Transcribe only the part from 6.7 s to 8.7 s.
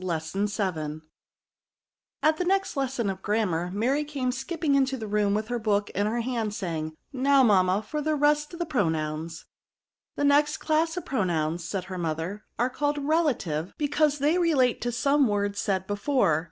'^ Now, mamma, for the rest of the